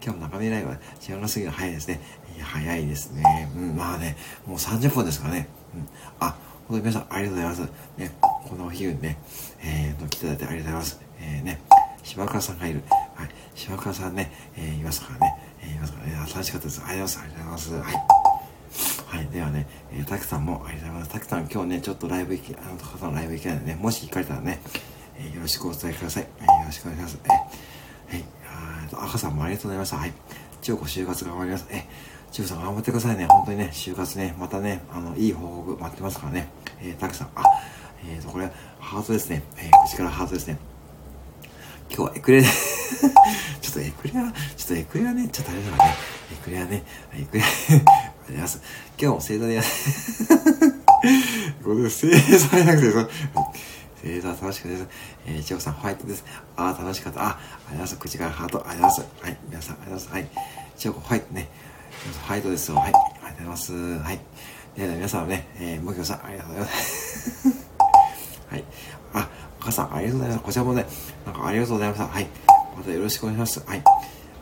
[0.05, 2.01] 今日も中身ライブは時間が過ぎるの早いですね。
[2.43, 3.51] 早いですね。
[3.57, 5.49] うん、まあね、もう30分ですからね。
[5.75, 5.89] うん。
[6.21, 6.37] あ、
[6.69, 7.61] 本当に皆さんありがとうございます。
[7.97, 9.19] ね、このお昼にね、
[9.63, 11.01] えー、の来ていただいてありがとうございます。
[11.21, 11.61] えー、ね、
[12.03, 12.83] 島倉さんがいる。
[13.15, 13.29] はい。
[13.55, 15.37] 島倉さんね、えー、いますからね。
[15.63, 16.13] えー、いますからね。
[16.17, 16.83] 楽しかったです。
[16.85, 17.21] ありがとうございます。
[17.21, 17.97] ありがとうございます。
[17.97, 18.24] はい。
[19.15, 19.27] はい。
[19.29, 21.11] ではね、えー、たくさんもありがとうございます。
[21.13, 24.59] たくさん今日ね、ちょっとライブ行き、あの方のライブ行けないんでね、もし行かれたらね、
[25.17, 26.27] えー、よろしくお伝えください。
[26.41, 27.19] えー、よろしくお願いします。
[27.25, 28.25] えー、はい。
[28.87, 29.97] あと、赤さんもありがとうございました。
[29.99, 30.13] はい。
[30.63, 31.67] 千代子就活頑張ります。
[31.71, 31.87] え
[32.33, 33.27] 千代さん頑張ってくださいね。
[33.27, 36.49] 本当にね、就活ね、またね、あの、いい報告待ってますからね。
[36.81, 37.45] えー、たくさん、あ、
[38.05, 38.51] えーと、これ、
[38.81, 39.45] ハートですね。
[39.59, 40.59] えー、口からハートですね。
[41.89, 42.43] 今日はエクレ
[43.75, 44.33] とエクレア、ちょっ
[44.69, 45.95] とエクレアね、ちょっとあれだからね、
[46.33, 46.83] エクレアね、
[47.15, 47.85] エクレア、 ありがとう
[48.27, 48.63] ございます。
[48.99, 49.63] 今日も正座でや、
[51.65, 52.09] これ正
[52.39, 52.91] 座やなくて、
[54.03, 54.87] 正座楽しかったです。
[55.27, 56.25] えー、千代さん、ホワイトです。
[56.57, 57.23] ああ、楽しかった。
[57.23, 57.97] あ、ありがとうございます。
[57.97, 59.23] 口からハート、ありがとうございます。
[59.23, 60.21] はい、皆さん、ありがとうございます。
[60.21, 60.29] はい。
[60.77, 61.49] 千代子、ホワイトね。
[62.27, 62.77] ホワイトですよ。
[62.77, 63.73] はい、ありがとうございます。
[63.73, 64.21] はい。
[64.77, 67.49] では、皆さんね、えー、もきょさん、ありがとうございます。
[68.51, 68.65] はい。
[69.15, 69.29] あ、
[69.61, 70.45] お母さん、ありがとうございます。
[70.45, 70.87] こちらもね、
[71.27, 72.07] なんかありがとうございました。
[72.07, 72.54] はい。
[72.77, 73.67] またよろしくお願いします。
[73.67, 73.83] はい。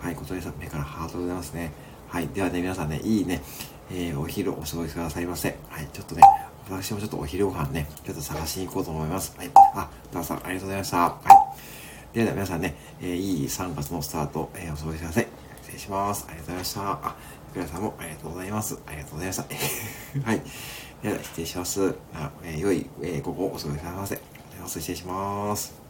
[0.00, 1.72] はい、小鳥さん、目からハートでございますね。
[2.08, 2.28] はい。
[2.28, 3.42] ではね、皆さんね、いいね、
[3.90, 5.56] えー、お昼お過ごしくださいませ。
[5.68, 5.88] はい。
[5.92, 6.22] ちょっとね、
[6.68, 9.36] 私もちょっとお昼ご飯ね、ちょっと探しに行こうと思います。
[9.36, 9.50] はい。
[9.74, 10.98] あ、ダンさん、ありがとうございました。
[10.98, 11.20] は
[12.12, 12.16] い。
[12.16, 15.28] では、ね、皆さんね、えー、いい3月のスタート、えー、お過ごしください。
[15.62, 16.26] 失礼します。
[16.28, 16.80] ありがとうございました。
[16.92, 17.16] あ、
[17.50, 18.78] 福田さんもありがとうございます。
[18.86, 19.42] ありがとうございました。
[20.30, 20.42] はい。
[21.02, 21.94] では、失礼します。
[22.14, 24.20] あえー、良い、えー、午後お過ごしくださいませ。
[24.66, 25.81] 失礼します。